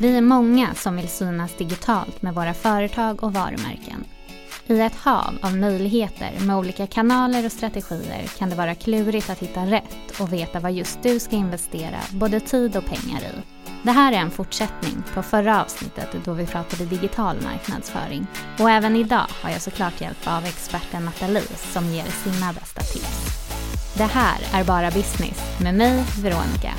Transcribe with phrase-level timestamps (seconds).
[0.00, 4.04] Vi är många som vill synas digitalt med våra företag och varumärken.
[4.66, 9.38] I ett hav av möjligheter med olika kanaler och strategier kan det vara klurigt att
[9.38, 13.57] hitta rätt och veta vad just du ska investera både tid och pengar i.
[13.82, 18.26] Det här är en fortsättning på förra avsnittet då vi pratade digital marknadsföring.
[18.58, 23.38] Och även idag har jag såklart hjälp av experten Nathalie som ger sina bästa tips.
[23.96, 26.72] Det här är Bara Business med mig, Veronica.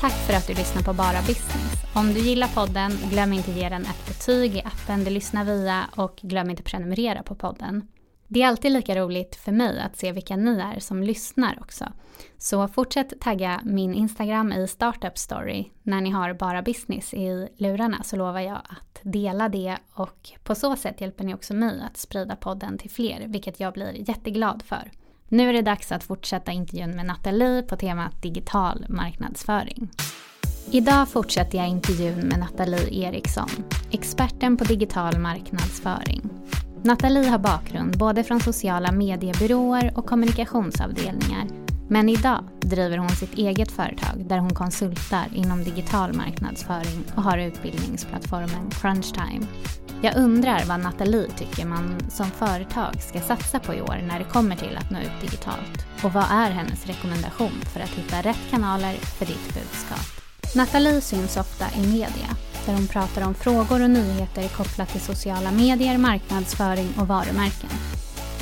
[0.00, 1.84] Tack för att du lyssnar på Bara Business.
[1.94, 5.84] Om du gillar podden, glöm inte ge den ett betyg i appen du lyssnar via
[5.96, 7.88] och glöm inte prenumerera på podden.
[8.28, 11.84] Det är alltid lika roligt för mig att se vilka ni är som lyssnar också.
[12.38, 18.02] Så fortsätt tagga min Instagram i Startup Story när ni har Bara Business i lurarna
[18.02, 21.96] så lovar jag att dela det och på så sätt hjälper ni också mig att
[21.96, 24.90] sprida podden till fler, vilket jag blir jätteglad för.
[25.28, 29.88] Nu är det dags att fortsätta intervjun med Nathalie på temat digital marknadsföring.
[30.70, 33.48] Idag fortsätter jag intervjun med Nathalie Eriksson,
[33.90, 36.30] experten på digital marknadsföring.
[36.86, 41.46] Nathalie har bakgrund både från sociala mediebyråer och kommunikationsavdelningar.
[41.88, 47.38] Men idag driver hon sitt eget företag där hon konsultar inom digital marknadsföring och har
[47.38, 49.46] utbildningsplattformen Crunchtime.
[50.02, 54.24] Jag undrar vad Nathalie tycker man som företag ska satsa på i år när det
[54.24, 55.86] kommer till att nå ut digitalt.
[56.04, 60.06] Och vad är hennes rekommendation för att hitta rätt kanaler för ditt budskap?
[60.56, 62.28] Nathalie syns ofta i media,
[62.66, 67.70] där hon pratar om frågor och nyheter kopplat till sociala medier, marknadsföring och varumärken.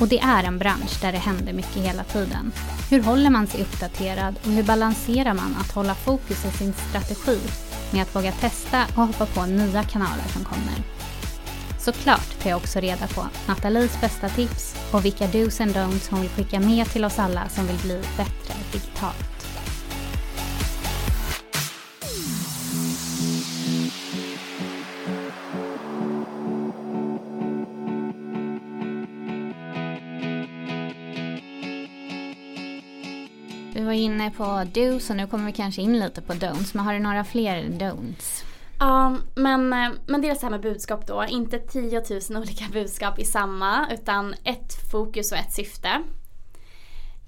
[0.00, 2.52] Och det är en bransch där det händer mycket hela tiden.
[2.90, 7.38] Hur håller man sig uppdaterad och hur balanserar man att hålla fokus i sin strategi
[7.90, 10.74] med att våga testa och hoppa på nya kanaler som kommer?
[11.78, 16.20] Såklart tar jag också reda på Nathalies bästa tips och vilka dos and don'ts hon
[16.20, 19.53] vill skicka med till oss alla som vill bli bättre digitalt.
[33.96, 36.70] Inne på dos och nu kommer vi kanske in lite på don'ts.
[36.72, 38.44] Men har du några fler don'ts?
[38.78, 41.24] Ja, men, eh, men dels det här med budskap då.
[41.28, 45.88] Inte 10 000 olika budskap i samma utan ett fokus och ett syfte.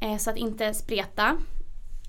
[0.01, 1.37] Eh, Så att inte spreta.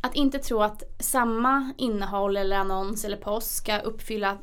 [0.01, 4.38] Att inte tro att samma innehåll eller annons eller post ska uppfylla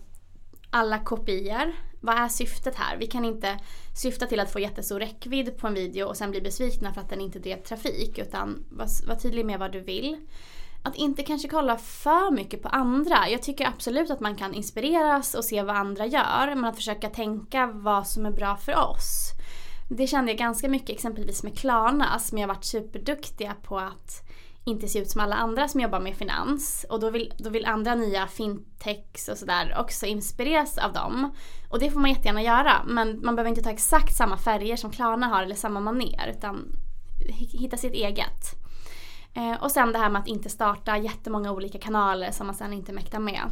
[0.71, 1.73] alla kopior.
[2.05, 2.97] Vad är syftet här?
[2.97, 3.59] Vi kan inte
[3.95, 7.11] syfta till att få jättestor räckvidd på en video och sen bli besvikna för att
[7.11, 8.19] den inte drev trafik.
[8.19, 10.17] Utan var, var tydlig med vad du vill.
[10.83, 13.29] Att inte kanske kolla för mycket på andra.
[13.29, 16.55] Jag tycker absolut att man kan inspireras och se vad andra gör.
[16.55, 19.31] Men att försöka tänka vad som är bra för oss.
[19.91, 24.24] Det kände jag ganska mycket exempelvis med Klarna som jag varit superduktiga på att
[24.65, 26.87] inte se ut som alla andra som jobbar med finans.
[26.91, 31.35] Och då vill, då vill andra nya fintechs och sådär också inspireras av dem.
[31.69, 32.85] Och det får man jättegärna göra.
[32.87, 36.35] Men man behöver inte ta exakt samma färger som Klarna har eller samma maner.
[36.37, 36.77] Utan
[37.53, 38.55] hitta sitt eget.
[39.35, 42.73] Eh, och sen det här med att inte starta jättemånga olika kanaler som man sen
[42.73, 43.43] inte mäktar med.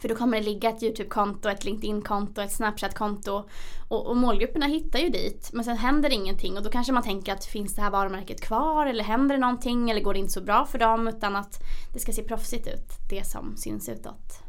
[0.00, 3.48] För då kommer det ligga ett YouTube-konto, ett LinkedIn-konto, ett Snapchat-konto.
[3.88, 5.50] Och, och, målgrupperna hittar ju dit.
[5.52, 8.86] Men sen händer ingenting och då kanske man tänker att finns det här varumärket kvar
[8.86, 11.62] eller händer det någonting eller går det inte så bra för dem utan att
[11.92, 14.42] det ska se proffsigt ut, det som syns utåt.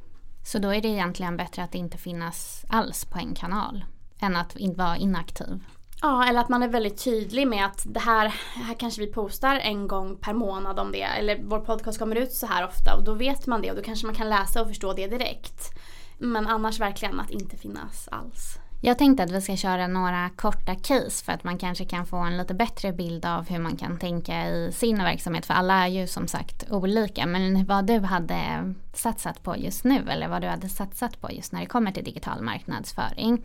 [0.46, 3.86] Så då är det egentligen bättre att inte finnas alls på en kanal
[4.20, 5.60] än att vara inaktiv?
[6.02, 9.56] Ja, eller att man är väldigt tydlig med att det här, här kanske vi postar
[9.56, 11.02] en gång per månad om det.
[11.02, 13.84] Eller vår podcast kommer ut så här ofta och då vet man det och då
[13.84, 15.80] kanske man kan läsa och förstå det direkt.
[16.18, 18.58] Men annars verkligen att inte finnas alls.
[18.82, 22.18] Jag tänkte att vi ska köra några korta case för att man kanske kan få
[22.18, 25.46] en lite bättre bild av hur man kan tänka i sin verksamhet.
[25.46, 27.26] För alla är ju som sagt olika.
[27.26, 31.52] Men vad du hade satsat på just nu eller vad du hade satsat på just
[31.52, 33.44] när det kommer till digital marknadsföring.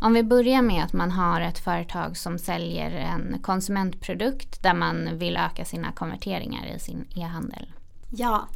[0.00, 5.18] Om vi börjar med att man har ett företag som säljer en konsumentprodukt där man
[5.18, 7.72] vill öka sina konverteringar i sin e-handel.
[8.10, 8.48] Ja.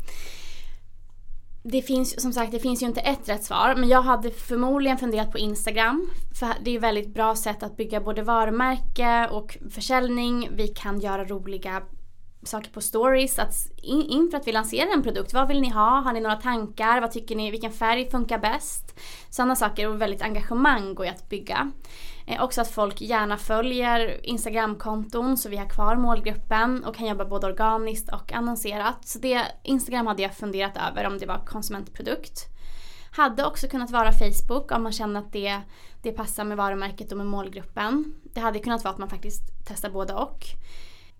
[1.67, 4.99] Det finns som sagt det finns ju inte ett rätt svar men jag hade förmodligen
[4.99, 6.11] funderat på Instagram.
[6.39, 10.49] För det är ett väldigt bra sätt att bygga både varumärke och försäljning.
[10.53, 11.83] Vi kan göra roliga
[12.43, 13.39] saker på stories.
[13.39, 16.01] Att inför att vi lanserar en produkt, vad vill ni ha?
[16.01, 17.01] Har ni några tankar?
[17.01, 17.51] Vad tycker ni?
[17.51, 19.01] Vilken färg funkar bäst?
[19.31, 21.73] Sådana saker och väldigt engagemang går ju att bygga.
[22.27, 27.25] Eh, också att folk gärna följer Instagramkonton så vi har kvar målgruppen och kan jobba
[27.25, 29.09] både organiskt och annonserat.
[29.09, 32.49] Så det, Instagram hade jag funderat över om det var konsumentprodukt.
[33.11, 35.61] Hade också kunnat vara Facebook om man känner att det,
[36.03, 38.15] det passar med varumärket och med målgruppen.
[38.35, 40.45] Det hade kunnat vara att man faktiskt testar både och.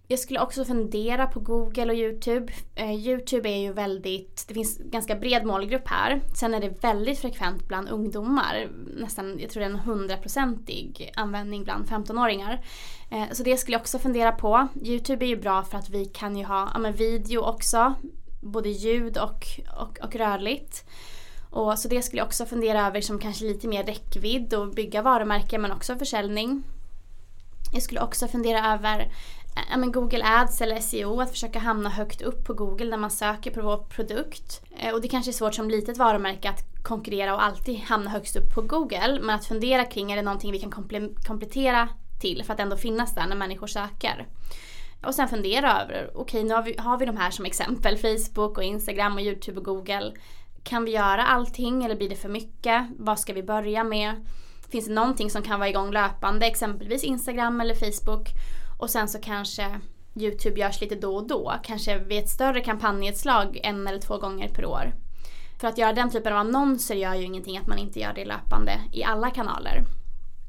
[0.09, 2.53] Jag skulle också fundera på Google och YouTube.
[2.75, 6.23] Eh, YouTube är ju väldigt, det finns ganska bred målgrupp här.
[6.35, 8.69] Sen är det väldigt frekvent bland ungdomar.
[8.97, 12.65] Nästan, jag tror det är en hundraprocentig användning bland 15-åringar.
[13.11, 14.69] Eh, så det skulle jag också fundera på.
[14.85, 17.95] YouTube är ju bra för att vi kan ju ha ja, video också.
[18.43, 19.47] Både ljud och,
[19.81, 20.85] och, och rörligt.
[21.51, 25.03] Och, så det skulle jag också fundera över som kanske lite mer räckvidd och bygga
[25.03, 26.63] varumärken men också försäljning.
[27.73, 29.13] Jag skulle också fundera över
[29.71, 33.11] ja, men Google Ads eller SEO, att försöka hamna högt upp på Google när man
[33.11, 34.63] söker på vår produkt.
[34.77, 38.37] Eh, och det kanske är svårt som litet varumärke att konkurrera och alltid hamna högst
[38.37, 39.19] upp på Google.
[39.23, 40.71] Men att fundera kring, är det någonting vi kan
[41.27, 41.89] komplettera
[42.21, 44.27] till för att ändå finnas där när människor söker?
[45.03, 47.97] Och sen fundera över, okej okay, nu har vi, har vi de här som exempel,
[47.97, 50.13] Facebook och Instagram och YouTube och Google.
[50.63, 52.87] Kan vi göra allting eller blir det för mycket?
[52.99, 54.27] Vad ska vi börja med?
[54.69, 58.29] Finns det någonting som kan vara igång löpande, exempelvis Instagram eller Facebook?
[58.85, 59.81] Och sen så kanske
[60.15, 61.55] Youtube görs lite då och då.
[61.63, 64.93] Kanske vid ett större kampanjnedslag en eller två gånger per år.
[65.61, 68.25] För att göra den typen av annonser gör ju ingenting att man inte gör det
[68.25, 69.85] löpande i alla kanaler.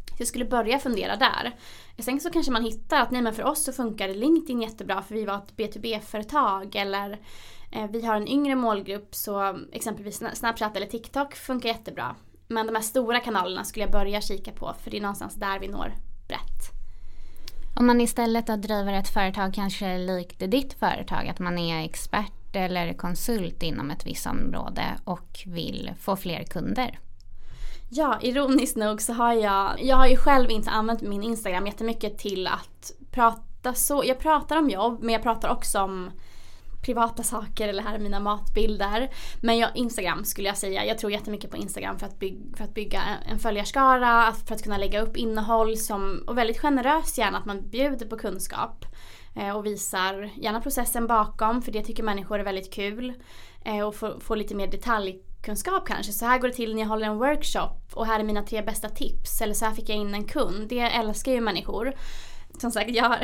[0.07, 1.55] Så jag skulle börja fundera där.
[1.99, 5.15] Sen så kanske man hittar att nej men för oss så funkar LinkedIn jättebra för
[5.15, 7.19] vi var ett B2B-företag eller
[7.71, 12.15] eh, vi har en yngre målgrupp så exempelvis Snapchat eller TikTok funkar jättebra.
[12.47, 15.59] Men de här stora kanalerna skulle jag börja kika på för det är någonstans där
[15.59, 15.93] vi når
[16.27, 16.74] brett.
[17.79, 22.55] Om man istället då driver ett företag kanske likt ditt företag, att man är expert
[22.55, 26.99] eller konsult inom ett visst område och vill få fler kunder.
[27.89, 32.17] Ja, ironiskt nog så har jag, jag har ju själv inte använt min Instagram jättemycket
[32.17, 36.11] till att prata så, jag pratar om jobb men jag pratar också om
[36.85, 39.09] privata saker eller här är mina matbilder.
[39.41, 40.85] Men jag, Instagram skulle jag säga.
[40.85, 44.63] Jag tror jättemycket på Instagram för att, bygga, för att bygga en följarskara, för att
[44.63, 48.85] kunna lägga upp innehåll som, och väldigt generöst gärna att man bjuder på kunskap.
[49.35, 53.13] Eh, och visar gärna processen bakom för det tycker människor är väldigt kul.
[53.65, 56.11] Eh, och få, få lite mer detaljkunskap kanske.
[56.11, 58.61] Så här går det till när jag håller en workshop och här är mina tre
[58.61, 59.41] bästa tips.
[59.41, 60.69] Eller så här fick jag in en kund.
[60.69, 61.93] Det älskar ju människor
[62.61, 63.19] som sagt, jag har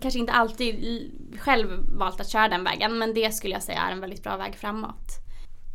[0.00, 3.92] kanske inte alltid själv valt att köra den vägen men det skulle jag säga är
[3.92, 5.28] en väldigt bra väg framåt.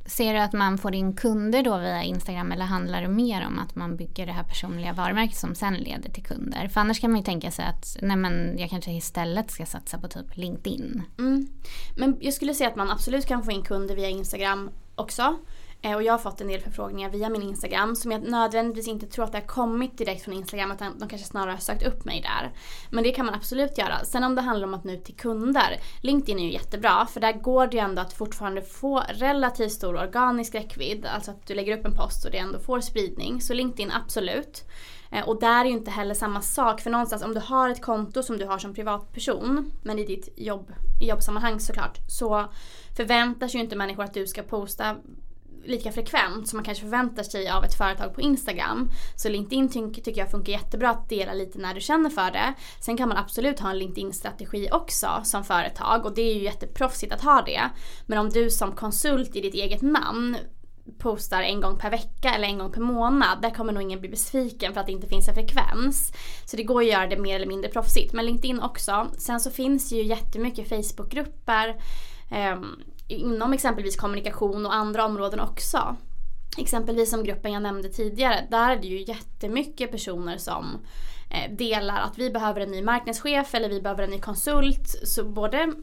[0.05, 3.59] Ser du att man får in kunder då via Instagram eller handlar det mer om
[3.59, 6.67] att man bygger det här personliga varumärket som sen leder till kunder?
[6.67, 9.97] För annars kan man ju tänka sig att nej men jag kanske istället ska satsa
[9.97, 11.03] på typ LinkedIn.
[11.19, 11.47] Mm.
[11.97, 15.37] Men jag skulle säga att man absolut kan få in kunder via Instagram också.
[15.83, 19.07] Eh, och jag har fått en del förfrågningar via min Instagram som jag nödvändigtvis inte
[19.07, 22.05] tror att det har kommit direkt från Instagram utan de kanske snarare har sökt upp
[22.05, 22.51] mig där.
[22.89, 24.05] Men det kan man absolut göra.
[24.05, 25.79] Sen om det handlar om att nå ut till kunder.
[26.01, 29.95] LinkedIn är ju jättebra för där går det ju ändå att fortfarande få relativt stor
[29.95, 31.05] organisk räckvidd.
[31.05, 33.41] Alltså att du lägger upp en post och det ändå får spridning.
[33.41, 34.63] Så LinkedIn absolut.
[35.11, 36.81] Eh, och där är ju inte heller samma sak.
[36.81, 40.29] För någonstans om du har ett konto som du har som privatperson, men i ditt
[40.35, 42.45] jobb, i jobbsammanhang såklart, så
[42.97, 44.95] förväntar sig ju inte människor att du ska posta
[45.65, 48.91] lika frekvent som man kanske förväntar sig av ett företag på Instagram.
[49.15, 52.53] Så LinkedIn ty tycker jag funkar jättebra att dela lite när du känner för det.
[52.79, 57.13] Sen kan man absolut ha en LinkedIn-strategi också som företag och det är ju jätteproffsigt
[57.13, 57.69] att ha det.
[58.05, 60.37] Men om du som konsult i ditt eget namn
[60.97, 64.09] postar en gång per vecka eller en gång per månad, där kommer nog ingen bli
[64.09, 66.13] besviken för att det inte finns en frekvens.
[66.45, 68.13] Så det går att göra det mer eller mindre proffsigt.
[68.13, 69.07] Men LinkedIn också.
[69.17, 71.67] Sen så finns ju jättemycket Facebookgrupper
[72.31, 72.59] eh,
[73.13, 75.95] inom exempelvis kommunikation och andra områden också.
[76.57, 80.65] Exempelvis som gruppen jag nämnde tidigare, där är det ju jättemycket personer som
[81.29, 84.87] eh, delar att vi behöver en ny marknadschef eller vi behöver en ny konsult.
[85.03, 85.73] Så både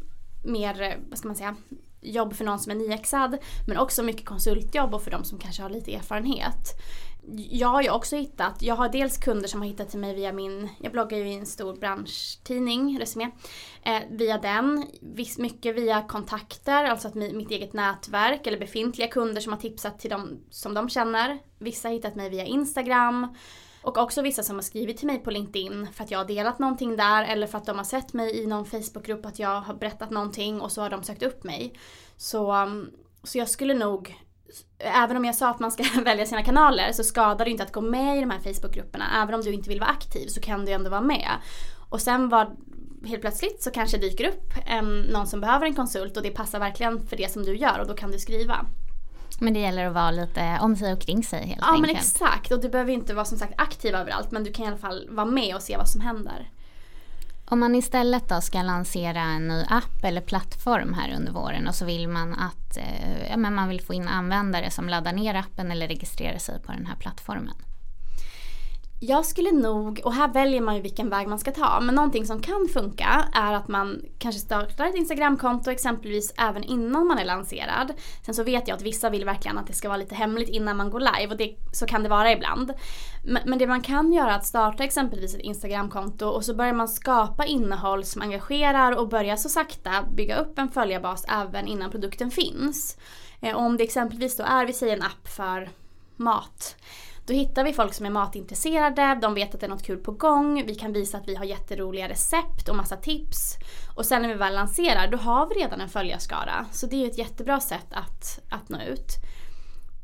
[0.45, 1.57] mer, eh, vad ska man säga,
[2.01, 5.63] jobb för någon som är nyexad men också mycket konsultjobb och för de som kanske
[5.63, 6.81] har lite erfarenhet.
[7.37, 10.33] Jag har ju också hittat, jag har dels kunder som har hittat till mig via
[10.33, 13.31] min, jag bloggar ju i en stor branschtidning, Resumé.
[13.83, 19.41] Eh, via den, viss, mycket via kontakter, alltså att mitt eget nätverk eller befintliga kunder
[19.41, 21.39] som har tipsat till dem som de känner.
[21.59, 23.35] Vissa har hittat mig via Instagram.
[23.83, 26.59] Och också vissa som har skrivit till mig på LinkedIn för att jag har delat
[26.59, 29.75] någonting där eller för att de har sett mig i någon Facebookgrupp att jag har
[29.75, 31.75] berättat någonting och så har de sökt upp mig.
[32.17, 32.91] Så, mm,
[33.23, 34.17] så jag skulle nog
[34.79, 37.73] Även om jag sa att man ska välja sina kanaler så skadar det inte att
[37.73, 39.05] gå med i de här Facebookgrupperna.
[39.23, 41.31] Även om du inte vill vara aktiv så kan du ändå vara med.
[41.89, 42.57] Och sen var
[43.05, 46.59] helt plötsligt så kanske dyker upp en, någon som behöver en konsult och det passar
[46.59, 48.67] verkligen för det som du gör och då kan du skriva.
[49.41, 51.89] Men det gäller att vara lite om sig och kring sig helt ja, enkelt.
[51.89, 54.65] Ja men exakt och du behöver inte vara som sagt aktiv överallt men du kan
[54.65, 56.51] i alla fall vara med och se vad som händer.
[57.53, 61.75] Om man istället då ska lansera en ny app eller plattform här under våren och
[61.75, 65.35] så vill man att eh, ja, men man vill få in användare som laddar ner
[65.35, 67.55] appen eller registrerar sig på den här plattformen.
[69.03, 72.27] Jag skulle nog, och här väljer man ju vilken väg man ska ta, men någonting
[72.27, 77.25] som kan funka är att man kanske startar ett Instagramkonto exempelvis även innan man är
[77.25, 77.93] lanserad.
[78.27, 80.77] Sen så vet jag att vissa vill verkligen att det ska vara lite hemligt innan
[80.77, 82.73] man går live och det, så kan det vara ibland.
[83.25, 86.75] Men, men det man kan göra är att starta exempelvis ett Instagramkonto och så börjar
[86.75, 91.91] man skapa innehåll som engagerar och börjar så sakta bygga upp en följarbas även innan
[91.91, 92.97] produkten finns.
[93.41, 95.71] Eh, om det exempelvis då är, vi säger en app för
[96.17, 96.77] mat
[97.31, 100.13] då hittar vi folk som är matintresserade, de vet att det är något kul på
[100.13, 103.57] gång, vi kan visa att vi har jätteroliga recept och massa tips.
[103.95, 106.67] Och sen när vi väl lanserar, då har vi redan en följarskara.
[106.73, 109.13] Så det är ju ett jättebra sätt att, att nå ut.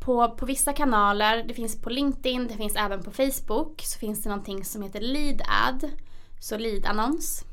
[0.00, 4.22] På, på vissa kanaler, det finns på LinkedIn, det finns även på Facebook, så finns
[4.22, 5.90] det någonting som heter lead ad,
[6.40, 7.44] så lead-annons.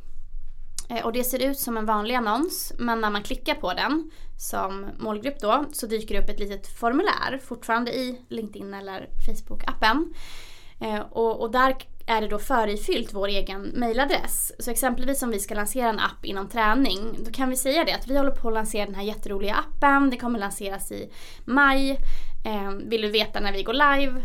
[0.90, 4.12] Eh, och det ser ut som en vanlig annons men när man klickar på den
[4.38, 10.14] som målgrupp då så dyker det upp ett litet formulär fortfarande i LinkedIn eller Facebook-appen.
[10.80, 11.76] Eh, och, och, där
[12.06, 14.52] är det då förifyllt vår egen mailadress.
[14.60, 17.94] Så exempelvis om vi ska lansera en app inom träning då kan vi säga det
[17.94, 20.10] att vi håller på att lansera den här jätteroliga appen.
[20.10, 21.12] det kommer lanseras i
[21.46, 21.92] maj.
[22.46, 24.22] Eh, vill du veta när vi går live?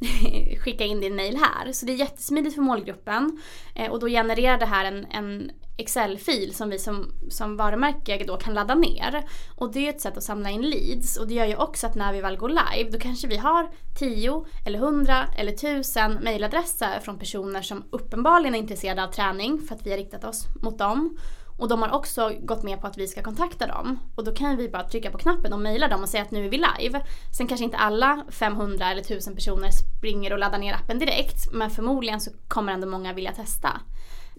[0.60, 1.72] skicka in din mail här.
[1.72, 3.42] Så det är jättesmidigt för målgruppen.
[3.90, 8.54] och då genererar det här en, en Excel-fil som vi som, som varumärke då kan
[8.54, 9.24] ladda ner.
[9.54, 11.94] Och det är ett sätt att samla in leads och det gör ju också att
[11.94, 17.00] när vi väl går live då kanske vi har 10 eller 100 eller 1000 mailadresser
[17.00, 20.78] från personer som uppenbarligen är intresserade av träning för att vi har riktat oss mot
[20.78, 21.18] dem.
[21.58, 23.98] Och de har också gått med på att vi ska kontakta dem.
[24.14, 26.44] Och då kan vi bara trycka på knappen och mejla dem och säga att nu
[26.44, 27.00] är vi live.
[27.38, 31.52] Sen kanske inte alla 500 eller 1000 personer springer och laddar ner appen direkt.
[31.52, 33.80] Men förmodligen så kommer ändå många vilja testa.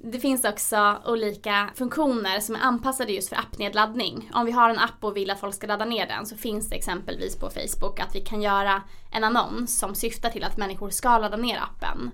[0.03, 4.31] Det finns också olika funktioner som är anpassade just för appnedladdning.
[4.33, 6.69] Om vi har en app och vill att folk ska ladda ner den så finns
[6.69, 10.89] det exempelvis på Facebook att vi kan göra en annons som syftar till att människor
[10.89, 12.11] ska ladda ner appen.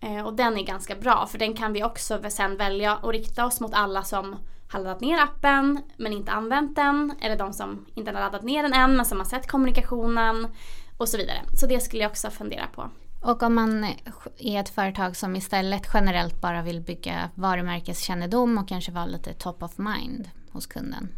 [0.00, 3.46] Eh, och den är ganska bra för den kan vi också sen välja och rikta
[3.46, 4.36] oss mot alla som
[4.72, 7.12] har laddat ner appen men inte använt den.
[7.20, 10.46] Eller de som inte har laddat ner den än men som har sett kommunikationen
[10.96, 11.40] och så vidare.
[11.60, 12.90] Så det skulle jag också fundera på.
[13.20, 13.84] Och om man
[14.38, 19.62] är ett företag som istället generellt bara vill bygga varumärkeskännedom och kanske vara lite top
[19.62, 21.08] of mind hos kunden?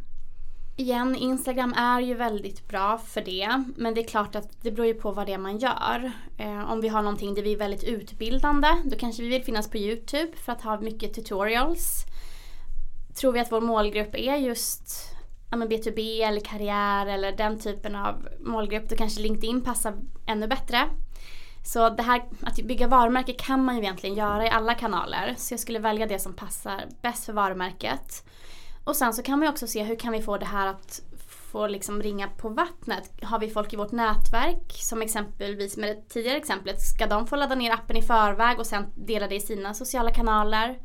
[0.77, 3.65] Igen, Instagram är ju väldigt bra för det.
[3.77, 6.13] Men det är klart att det beror ju på vad det är man gör.
[6.39, 9.71] Eh, om vi har någonting där vi är väldigt utbildande, då kanske vi vill finnas
[9.71, 12.05] på YouTube för att ha mycket tutorials.
[13.21, 15.15] Tror vi att vår målgrupp är just
[15.51, 19.95] ja, B2B eller karriär eller den typen av målgrupp, då kanske LinkedIn passar
[20.27, 20.89] ännu bättre.
[21.65, 25.35] Så det här att bygga varumärke kan man ju egentligen göra i alla kanaler.
[25.37, 28.25] Så jag skulle välja det som passar bäst för varumärket.
[28.85, 31.01] Och sen så kan man ju också se hur kan vi få det här att
[31.53, 33.11] få liksom ringa på vattnet.
[33.23, 37.37] Har vi folk i vårt nätverk som exempelvis med det tidigare exemplet, ska de få
[37.37, 40.79] ladda ner appen i förväg och sen dela det i sina sociala kanaler?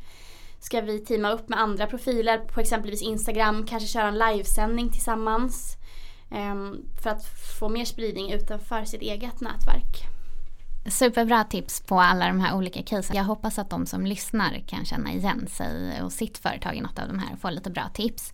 [0.60, 5.78] Ska vi teama upp med andra profiler på exempelvis Instagram, kanske köra en livesändning tillsammans?
[6.32, 7.26] Ehm, för att
[7.60, 10.17] få mer spridning utanför sitt eget nätverk.
[10.88, 13.16] Superbra tips på alla de här olika casen.
[13.16, 17.00] Jag hoppas att de som lyssnar kan känna igen sig och sitt företag i något
[17.00, 18.34] av de här och få lite bra tips.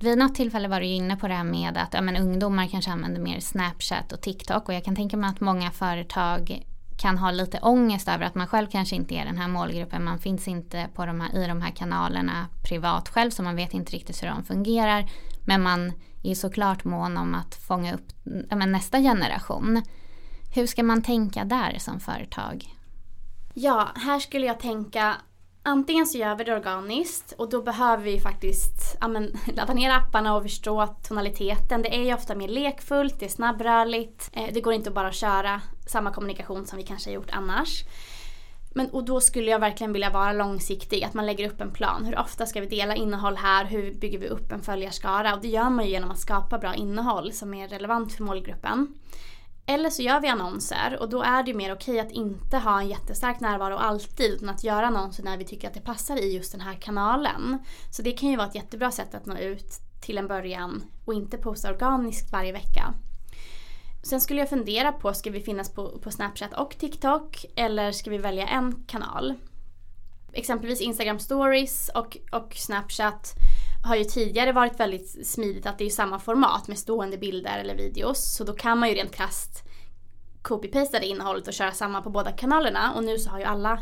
[0.00, 2.90] Vid något tillfälle var du inne på det här med att ja, men ungdomar kanske
[2.90, 6.64] använder mer Snapchat och TikTok och jag kan tänka mig att många företag
[6.98, 10.04] kan ha lite ångest över att man själv kanske inte är den här målgruppen.
[10.04, 13.74] Man finns inte på de här, i de här kanalerna privat själv så man vet
[13.74, 15.10] inte riktigt hur de fungerar.
[15.44, 18.12] Men man är såklart mån om att fånga upp
[18.50, 19.82] ja, men nästa generation.
[20.54, 22.76] Hur ska man tänka där som företag?
[23.54, 25.16] Ja, här skulle jag tänka
[25.62, 29.90] Antingen så gör vi det organiskt och då behöver vi faktiskt ja, men, ladda ner
[29.90, 31.82] apparna och förstå tonaliteten.
[31.82, 34.30] Det är ju ofta mer lekfullt, det är snabbrörligt.
[34.32, 37.84] Eh, det går inte att bara köra samma kommunikation som vi kanske har gjort annars.
[38.74, 42.04] Men, och då skulle jag verkligen vilja vara långsiktig, att man lägger upp en plan.
[42.04, 43.64] Hur ofta ska vi dela innehåll här?
[43.64, 45.34] Hur bygger vi upp en följarskara?
[45.34, 48.94] Och det gör man ju genom att skapa bra innehåll som är relevant för målgruppen.
[49.70, 52.80] Eller så gör vi annonser och då är det ju mer okej att inte ha
[52.80, 56.34] en jättestark närvaro alltid utan att göra annonser när vi tycker att det passar i
[56.34, 57.58] just den här kanalen.
[57.90, 61.14] Så det kan ju vara ett jättebra sätt att nå ut till en början och
[61.14, 62.94] inte posta organiskt varje vecka.
[64.02, 68.10] Sen skulle jag fundera på, ska vi finnas på, på Snapchat och TikTok eller ska
[68.10, 69.34] vi välja en kanal?
[70.32, 73.34] Exempelvis Instagram stories och, och Snapchat
[73.84, 77.76] har ju tidigare varit väldigt smidigt att det är samma format med stående bilder eller
[77.76, 78.34] videos.
[78.36, 79.64] Så då kan man ju rent krasst
[80.42, 82.92] copy-pasta det innehållet och köra samma på båda kanalerna.
[82.96, 83.78] Och nu så har ju alla,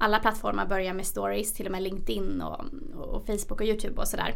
[0.00, 2.64] alla plattformar börjat med stories, till och med LinkedIn och,
[2.94, 4.34] och Facebook och YouTube och sådär.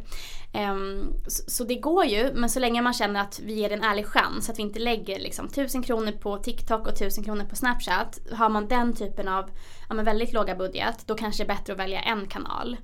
[0.73, 3.83] Um, så, så, det går ju, men så länge man känner att vi ger en
[3.83, 7.57] ärlig chans, att vi inte lägger liksom 1000 kronor på TikTok och 1000 kronor på
[7.57, 8.21] Snapchat.
[8.33, 9.51] Har man den typen av
[9.89, 12.77] ja, men väldigt låga budget, då kanske det är bättre att välja en kanal.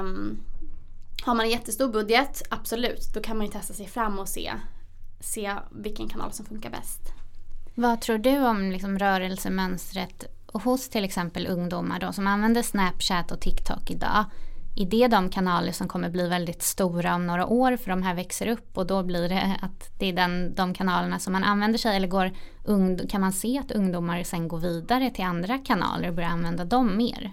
[0.00, 0.40] Um,
[1.22, 4.52] har man en jättestor budget, absolut, då kan man ju testa sig fram och se,
[5.20, 7.00] se vilken kanal som funkar bäst.
[7.74, 13.40] Vad tror du om liksom rörelsemönstret hos till exempel ungdomar då, som använder Snapchat och
[13.40, 14.24] TikTok idag?
[14.76, 18.14] Är det de kanaler som kommer bli väldigt stora om några år för de här
[18.14, 21.78] växer upp och då blir det att det är den, de kanalerna som man använder
[21.78, 22.30] sig eller går,
[23.08, 26.96] kan man se att ungdomar sen går vidare till andra kanaler och börjar använda dem
[26.96, 27.32] mer?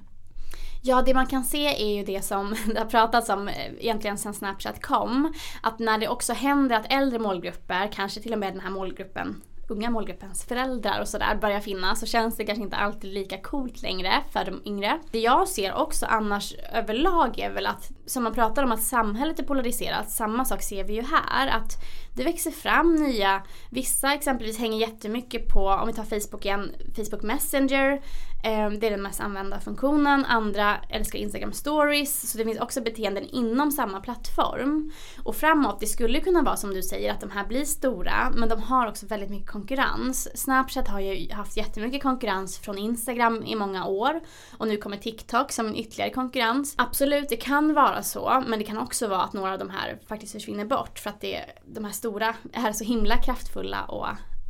[0.81, 4.17] Ja, det man kan se är ju det som det har pratats om eh, egentligen
[4.17, 5.33] sedan Snapchat kom.
[5.63, 9.41] Att när det också händer att äldre målgrupper, kanske till och med den här målgruppen
[9.69, 13.81] unga målgruppens föräldrar och sådär börjar finnas så känns det kanske inte alltid lika coolt
[13.81, 14.99] längre för de yngre.
[15.11, 19.39] Det jag ser också annars överlag är väl att, som man pratar om att samhället
[19.39, 21.47] är polariserat, samma sak ser vi ju här.
[21.47, 21.71] Att
[22.15, 27.23] det växer fram nya, vissa exempelvis hänger jättemycket på, om vi tar Facebook igen, Facebook
[27.23, 28.01] Messenger.
[28.47, 30.25] Ehm, det är den mest använda funktionen.
[30.25, 32.31] Andra älskar Instagram stories.
[32.31, 34.91] Så det finns också beteenden inom samma plattform.
[35.23, 38.49] Och framåt, det skulle kunna vara som du säger att de här blir stora men
[38.49, 40.39] de har också väldigt mycket konkurrens.
[40.39, 44.21] Snapchat har ju haft jättemycket konkurrens från Instagram i många år.
[44.57, 46.73] Och nu kommer TikTok som en ytterligare konkurrens.
[46.77, 49.99] Absolut, det kan vara så men det kan också vara att några av de här
[50.07, 54.07] faktiskt försvinner bort för att det, de här stora är så himla kraftfulla och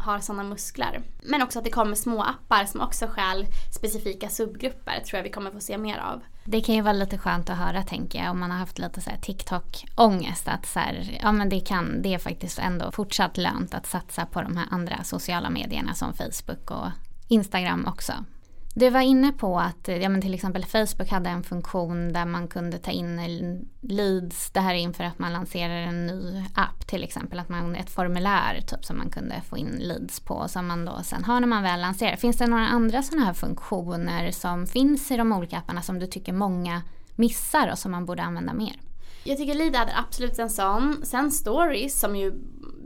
[0.08, 1.02] har sådana muskler.
[1.24, 5.30] Men också att det kommer små appar som också stjäl specifika subgrupper tror jag vi
[5.30, 6.22] kommer få se mer av.
[6.46, 9.02] Det kan ju vara lite skönt att höra tänker jag om man har haft lite
[9.02, 13.74] så TikTok-ångest att så här, ja men det kan, det är faktiskt ändå fortsatt lönt
[13.74, 16.88] att satsa på de här andra sociala medierna som Facebook och
[17.28, 18.14] Instagram också.
[18.80, 22.48] Du var inne på att ja, men till exempel Facebook hade en funktion där man
[22.48, 24.52] kunde ta in leads.
[24.52, 27.40] Det här är inför att man lanserar en ny app till exempel.
[27.40, 31.00] Att man, ett formulär typ som man kunde få in leads på som man då
[31.04, 32.16] sen har när man väl lanserar.
[32.16, 36.08] Finns det några andra sådana här funktioner som finns i de olika apparna som du
[36.08, 36.82] tycker många
[37.16, 38.76] missar och som man borde använda mer?
[39.24, 41.02] Jag tycker Lead är absolut en sån.
[41.04, 42.34] Sen stories som ju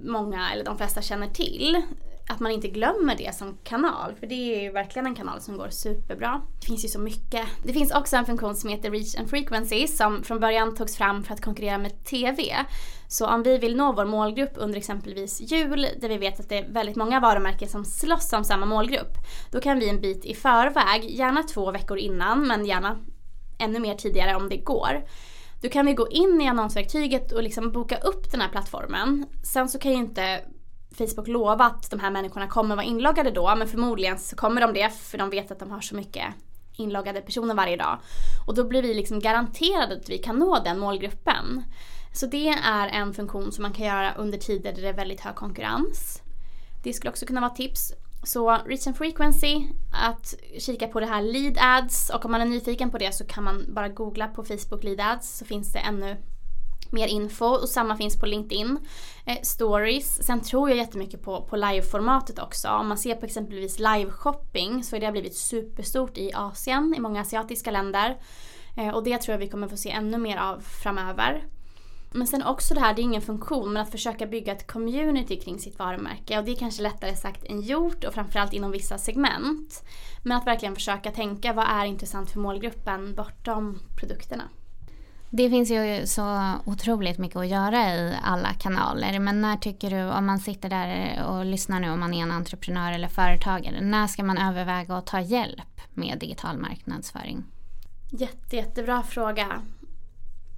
[0.03, 1.81] många eller de flesta känner till
[2.31, 4.15] att man inte glömmer det som kanal.
[4.19, 6.41] För det är ju verkligen en kanal som går superbra.
[6.59, 7.47] Det finns ju så mycket.
[7.63, 11.23] Det finns också en funktion som heter Reach and Frequency som från början togs fram
[11.23, 12.65] för att konkurrera med TV.
[13.07, 16.57] Så om vi vill nå vår målgrupp under exempelvis jul, där vi vet att det
[16.57, 19.13] är väldigt många varumärken som slåss om samma målgrupp,
[19.51, 22.97] då kan vi en bit i förväg, gärna två veckor innan, men gärna
[23.59, 25.03] ännu mer tidigare om det går,
[25.61, 29.25] då kan vi gå in i annonsverktyget och liksom boka upp den här plattformen.
[29.43, 30.39] Sen så kan ju inte
[30.97, 34.73] Facebook lova att de här människorna kommer vara inloggade då men förmodligen så kommer de
[34.73, 36.25] det för de vet att de har så mycket
[36.75, 37.99] inloggade personer varje dag.
[38.47, 41.63] Och då blir vi liksom garanterade att vi kan nå den målgruppen.
[42.13, 45.21] Så det är en funktion som man kan göra under tider där det är väldigt
[45.21, 46.21] hög konkurrens.
[46.83, 47.93] Det skulle också kunna vara tips.
[48.23, 52.45] Så reach and frequency, att kika på det här lead ads och om man är
[52.45, 55.79] nyfiken på det så kan man bara googla på Facebook lead ads så finns det
[55.79, 56.17] ännu
[56.91, 58.77] mer info och samma finns på LinkedIn.
[59.25, 60.23] Eh, stories.
[60.23, 62.69] Sen tror jag jättemycket på, på liveformatet också.
[62.69, 67.21] Om man ser på exempelvis live-shopping så har det blivit superstort i Asien, i många
[67.21, 68.17] asiatiska länder.
[68.77, 71.43] Eh, och det tror jag vi kommer få se ännu mer av framöver.
[72.13, 75.39] Men sen också det här, det är ingen funktion, men att försöka bygga ett community
[75.39, 76.39] kring sitt varumärke.
[76.39, 79.83] Och det är kanske lättare sagt än gjort och framförallt inom vissa segment.
[80.23, 84.43] Men att verkligen försöka tänka vad är intressant för målgruppen bortom produkterna.
[85.33, 89.19] Det finns ju så otroligt mycket att göra i alla kanaler.
[89.19, 92.31] Men när tycker du, om man sitter där och lyssnar nu om man är en
[92.31, 97.43] entreprenör eller företagare, när ska man överväga att ta hjälp med digital marknadsföring?
[98.11, 99.61] Jätte, jättebra fråga.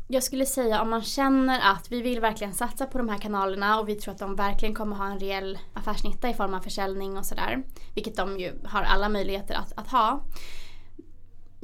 [0.07, 3.79] Jag skulle säga om man känner att vi vill verkligen satsa på de här kanalerna
[3.79, 7.17] och vi tror att de verkligen kommer ha en reell affärsnytta i form av försäljning
[7.17, 7.63] och sådär.
[7.95, 10.23] Vilket de ju har alla möjligheter att, att ha.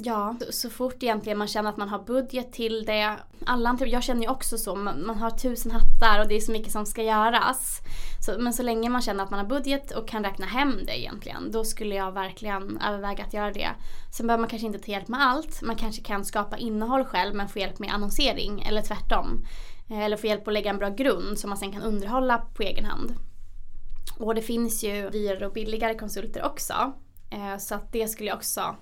[0.03, 3.15] Ja, så fort egentligen man känner att man har budget till det.
[3.45, 6.39] Alla, typ, jag känner ju också så, man, man har tusen hattar och det är
[6.39, 7.79] så mycket som ska göras.
[8.25, 10.99] Så, men så länge man känner att man har budget och kan räkna hem det
[10.99, 13.69] egentligen, då skulle jag verkligen överväga att göra det.
[14.17, 17.35] Sen behöver man kanske inte ta hjälp med allt, man kanske kan skapa innehåll själv
[17.35, 19.45] men få hjälp med annonsering eller tvärtom.
[19.89, 22.63] Eh, eller få hjälp att lägga en bra grund som man sen kan underhålla på
[22.63, 23.13] egen hand.
[24.19, 26.93] Och det finns ju dyrare och billigare konsulter också.
[27.29, 28.75] Eh, så att det skulle jag också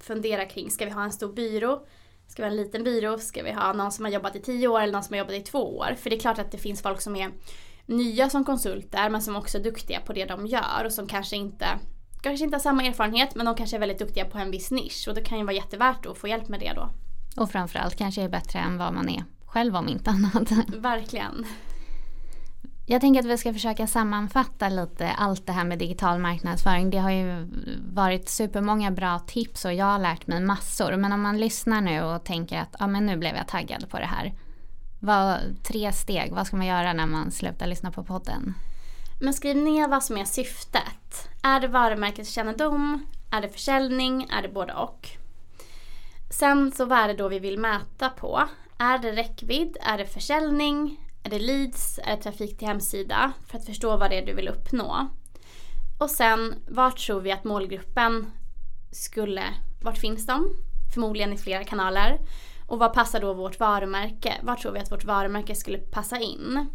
[0.00, 1.86] fundera kring, ska vi ha en stor byrå?
[2.26, 3.18] Ska vi ha en liten byrå?
[3.18, 5.34] Ska vi ha någon som har jobbat i tio år eller någon som har jobbat
[5.34, 5.94] i två år?
[5.98, 7.30] För det är klart att det finns folk som är
[7.86, 11.36] nya som konsulter men som också är duktiga på det de gör och som kanske
[11.36, 11.66] inte
[12.22, 15.08] kanske inte har samma erfarenhet men de kanske är väldigt duktiga på en viss nisch
[15.08, 16.90] och det kan ju vara jättevärt att få hjälp med det då.
[17.36, 20.52] Och framförallt kanske är bättre än vad man är själv om inte annat.
[20.68, 21.46] Verkligen.
[22.90, 26.90] Jag tänker att vi ska försöka sammanfatta lite allt det här med digital marknadsföring.
[26.90, 27.48] Det har ju
[27.92, 30.96] varit supermånga bra tips och jag har lärt mig massor.
[30.96, 33.98] Men om man lyssnar nu och tänker att ja, men nu blev jag taggad på
[33.98, 34.32] det här.
[35.00, 38.54] Vad, tre steg, vad ska man göra när man slutar lyssna på podden?
[39.20, 41.28] Men skriv ner vad som är syftet.
[41.42, 43.06] Är det varumärkeskännedom?
[43.32, 44.28] Är det försäljning?
[44.38, 45.08] Är det både och?
[46.30, 48.42] Sen så vad är det då vi vill mäta på?
[48.78, 49.76] Är det räckvidd?
[49.80, 50.96] Är det försäljning?
[51.22, 51.98] Är det leads?
[51.98, 53.32] Är det trafik till hemsida?
[53.46, 55.08] För att förstå vad det är du vill uppnå.
[55.98, 58.26] Och sen, vart tror vi att målgruppen
[58.92, 59.44] skulle,
[59.82, 60.56] vart finns de?
[60.94, 62.18] Förmodligen i flera kanaler.
[62.66, 64.34] Och vad passar då vårt varumärke?
[64.42, 66.66] Var tror vi att vårt varumärke skulle passa in?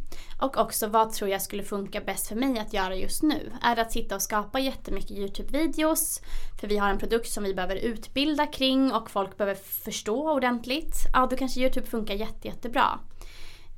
[0.41, 3.51] Och också vad tror jag skulle funka bäst för mig att göra just nu?
[3.61, 6.21] Är det att sitta och skapa jättemycket YouTube-videos?
[6.59, 10.95] För vi har en produkt som vi behöver utbilda kring och folk behöver förstå ordentligt.
[11.13, 12.99] Ja, då kanske YouTube funkar jätte, jättebra.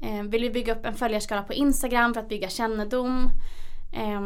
[0.01, 3.29] Eh, vill vi bygga upp en följarskala på Instagram för att bygga kännedom?
[3.93, 4.21] Eh,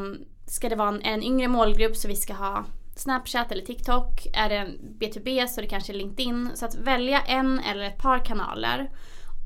[0.46, 4.28] ska det vara en, en yngre målgrupp så vi ska ha Snapchat eller TikTok.
[4.34, 4.68] Är det
[5.00, 6.52] B2B så är det kanske LinkedIn.
[6.54, 8.90] Så att välja en eller ett par kanaler.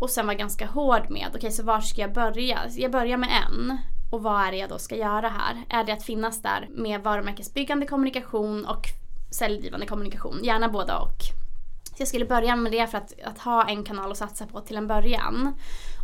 [0.02, 2.60] Och sen vara ganska hård med, okej okay, så var ska jag börja?
[2.76, 3.78] Jag börjar med en.
[4.12, 5.64] Och vad är det jag då ska göra här?
[5.70, 8.86] Är det att finnas där med varumärkesbyggande kommunikation och
[9.32, 10.40] säljdrivande kommunikation?
[10.44, 11.45] Gärna båda och.
[11.96, 14.62] Så jag skulle börja med det för att, att ha en kanal att satsa på
[14.62, 15.56] till en början.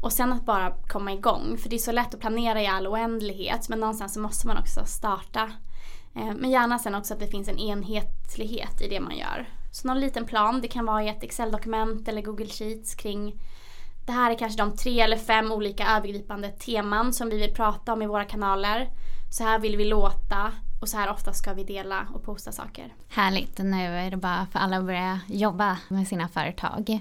[0.02, 1.58] Och sen att bara komma igång.
[1.58, 4.58] För det är så lätt att planera i all oändlighet men någonstans så måste man
[4.58, 5.52] också starta.
[6.16, 9.50] Eh, men gärna sen också att det finns en enhetlighet i det man gör.
[9.72, 13.40] Så någon liten plan, det kan vara i ett Excel-dokument eller Google Sheets kring
[14.06, 17.94] det här är kanske de tre eller fem olika övergripande teman som vi vill prata
[17.94, 18.90] om i våra kanaler.
[19.32, 20.52] Så här vill vi låta
[20.82, 22.94] och så här ofta ska vi dela och posta saker.
[23.10, 27.00] Härligt, nu är det bara för alla att börja jobba med sina företag.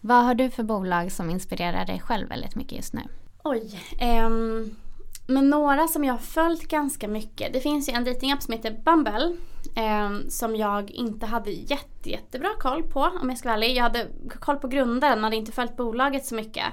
[0.00, 3.02] Vad har du för bolag som inspirerar dig själv väldigt mycket just nu?
[3.44, 3.80] Oj.
[4.26, 4.76] Um,
[5.26, 7.52] men några som jag har följt ganska mycket.
[7.52, 9.36] Det finns ju en datingapp som heter Bumble.
[9.76, 13.76] Eh, som jag inte hade jätte, jättebra koll på om jag ska vara ärlig.
[13.76, 14.06] Jag hade
[14.40, 16.64] koll på grundaren men hade inte följt bolaget så mycket.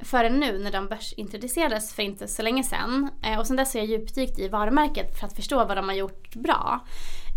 [0.00, 3.08] Förrän nu när de börsintroducerades för inte så länge sedan.
[3.24, 5.96] Eh, och sen dess har jag djupdykt i varumärket för att förstå vad de har
[5.96, 6.80] gjort bra.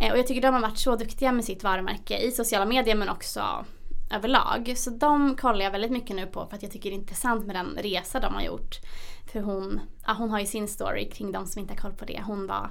[0.02, 2.96] Eh, och jag tycker de har varit så duktiga med sitt varumärke i sociala medier
[2.96, 3.66] men också
[4.12, 4.74] överlag.
[4.76, 7.46] Så de kollar jag väldigt mycket nu på för att jag tycker det är intressant
[7.46, 8.76] med den resa de har gjort.
[9.32, 12.06] För hon, ja, hon har ju sin story kring de som inte har koll på
[12.06, 12.22] det.
[12.26, 12.70] Hon var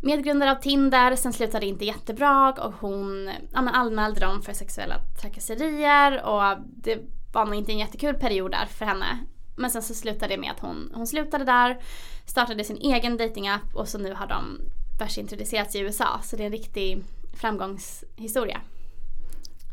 [0.00, 4.52] medgrundare av Tinder, sen slutade det inte jättebra och hon ja, men anmälde dem för
[4.52, 6.98] sexuella trakasserier och det
[7.32, 9.18] var nog inte en jättekul period där för henne.
[9.56, 11.78] Men sen så slutade det med att hon, hon slutade där,
[12.26, 14.60] startade sin egen datingapp och så nu har de
[14.98, 16.20] börsintroducerats i USA.
[16.22, 18.60] Så det är en riktig framgångshistoria.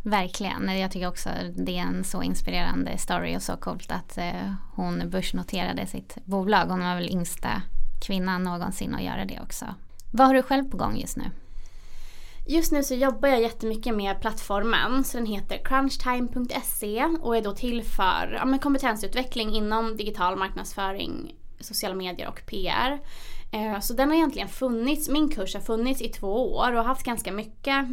[0.04, 0.80] Verkligen.
[0.80, 5.10] Jag tycker också det är en så inspirerande story och så coolt att eh, hon
[5.10, 6.66] börsnoterade sitt bolag.
[6.66, 7.62] Hon var väl yngsta
[8.02, 9.66] kvinnan någonsin att göra det också.
[10.12, 11.24] Vad har du själv på gång just nu?
[12.48, 17.52] Just nu så jobbar jag jättemycket med plattformen så den heter crunchtime.se och är då
[17.52, 23.00] till för ja, kompetensutveckling inom digital marknadsföring, sociala medier och PR.
[23.52, 27.06] Eh, så den har egentligen funnits, min kurs har funnits i två år och haft
[27.06, 27.86] ganska mycket,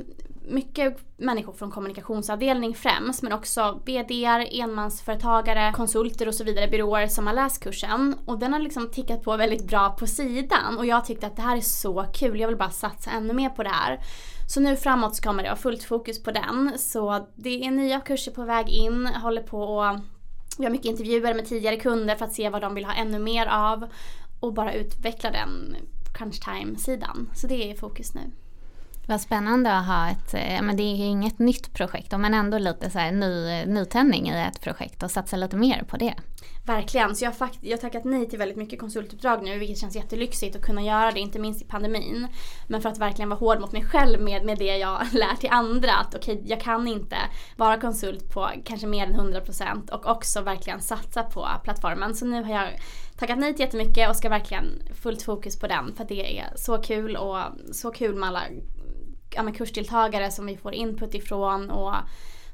[0.47, 7.27] mycket människor från kommunikationsavdelning främst men också BDR, enmansföretagare, konsulter och så vidare, byråer som
[7.27, 8.15] har läst kursen.
[8.25, 11.43] Och den har liksom tickat på väldigt bra på sidan och jag tyckte att det
[11.43, 14.01] här är så kul, jag vill bara satsa ännu mer på det här.
[14.49, 16.73] Så nu framåt så kommer det vara fullt fokus på den.
[16.79, 20.01] Så det är nya kurser på väg in, håller på och
[20.59, 23.19] vi har mycket intervjuer med tidigare kunder för att se vad de vill ha ännu
[23.19, 23.89] mer av
[24.41, 25.77] och bara utveckla den
[26.15, 27.31] crunch time-sidan.
[27.35, 28.21] Så det är fokus nu.
[29.09, 32.59] Vad spännande att ha ett, eh, men det är ju inget nytt projekt men ändå
[32.59, 36.15] lite så här ny, nytändning i ett projekt och satsa lite mer på det.
[36.67, 40.57] Verkligen, så jag har jag tackat nej till väldigt mycket konsultuppdrag nu vilket känns jättelyxigt
[40.57, 42.29] att kunna göra det, inte minst i pandemin.
[42.69, 45.51] Men för att verkligen vara hård mot mig själv med, med det jag lär till
[45.53, 45.93] andra.
[45.93, 47.17] Att okej, okay, jag kan inte
[47.57, 52.15] vara konsult på kanske mer än 100% och också verkligen satsa på plattformen.
[52.15, 52.69] Så nu har jag
[53.19, 54.65] tackat nej till jättemycket och ska verkligen
[55.03, 57.39] fullt fokus på den för det är så kul och
[57.73, 58.43] så kul med alla
[59.31, 61.95] ja, kursdeltagare som vi får input ifrån och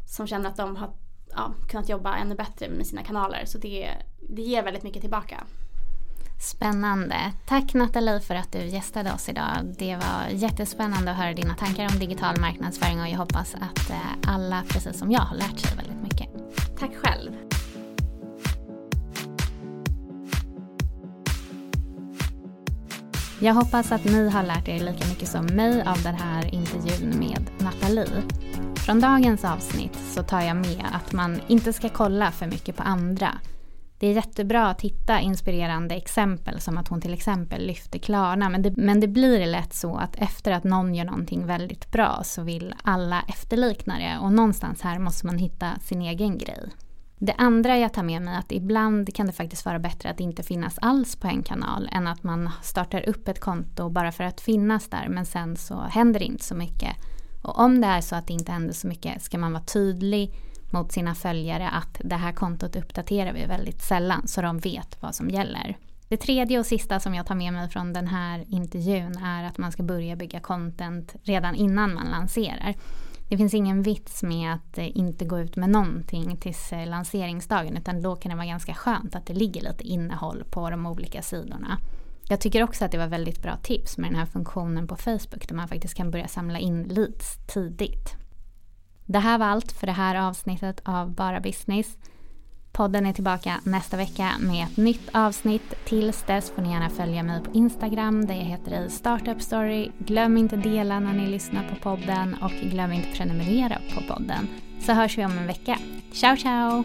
[0.06, 0.90] som känner att de har
[1.30, 3.42] ja, kunnat jobba ännu bättre med sina kanaler.
[3.44, 3.90] Så det,
[4.28, 5.44] det ger väldigt mycket tillbaka.
[6.42, 7.32] Spännande.
[7.46, 9.74] Tack Nathalie för att du gästade oss idag.
[9.78, 13.96] Det var jättespännande att höra dina tankar om digital marknadsföring och jag hoppas att eh,
[14.26, 16.28] alla, precis som jag, har lärt sig väldigt mycket.
[16.78, 17.51] Tack själv.
[23.42, 27.18] Jag hoppas att ni har lärt er lika mycket som mig av den här intervjun
[27.18, 28.22] med Nathalie.
[28.76, 32.83] Från dagens avsnitt så tar jag med att man inte ska kolla för mycket på
[32.83, 33.28] andra.
[33.98, 38.62] Det är jättebra att hitta inspirerande exempel som att hon till exempel lyfter Klarna men
[38.62, 42.42] det, men det blir lätt så att efter att någon gör någonting väldigt bra så
[42.42, 46.70] vill alla efterlikna det och någonstans här måste man hitta sin egen grej.
[47.24, 50.20] Det andra jag tar med mig är att ibland kan det faktiskt vara bättre att
[50.20, 54.24] inte finnas alls på en kanal än att man startar upp ett konto bara för
[54.24, 56.96] att finnas där men sen så händer det inte så mycket.
[57.42, 60.35] Och om det är så att det inte händer så mycket ska man vara tydlig
[60.72, 65.14] mot sina följare att det här kontot uppdaterar vi väldigt sällan så de vet vad
[65.14, 65.76] som gäller.
[66.08, 69.58] Det tredje och sista som jag tar med mig från den här intervjun är att
[69.58, 72.74] man ska börja bygga content redan innan man lanserar.
[73.33, 77.77] Det finns ingen vits med att eh, inte gå ut med någonting tills eh, lanseringsdagen
[77.77, 81.23] utan då kan det vara ganska skönt att det ligger lite innehåll på de olika
[81.23, 81.79] sidorna.
[82.29, 85.49] Jag tycker också att det var väldigt bra tips med den här funktionen på Facebook
[85.49, 88.16] där man faktiskt kan börja samla in leads tidigt.
[89.07, 91.99] Det här var allt för det här avsnittet av Bara Business.
[92.72, 95.74] Podden är tillbaka nästa vecka med ett nytt avsnitt.
[95.85, 99.90] Tills dess får ni gärna följa mig på Instagram där jag heter i Startup Story.
[99.98, 104.48] Glöm inte dela när ni lyssnar på podden och glöm inte prenumerera på podden.
[104.80, 105.78] Så hörs vi om en vecka.
[106.12, 106.85] Ciao ciao!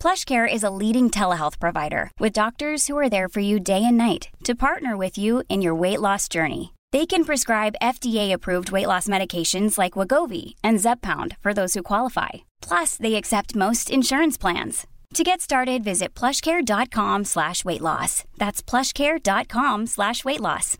[0.00, 3.98] PlushCare is a leading telehealth provider with doctors who are there for you day and
[3.98, 6.72] night to partner with you in your weight loss journey.
[6.90, 12.30] They can prescribe FDA-approved weight loss medications like Wagovi and Zepbound for those who qualify.
[12.62, 14.86] Plus, they accept most insurance plans.
[15.14, 18.24] To get started, visit plushcare.com slash weight loss.
[18.38, 20.78] That's plushcare.com slash weight loss.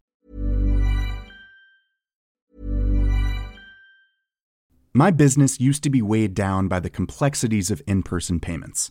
[4.95, 8.91] My business used to be weighed down by the complexities of in person payments.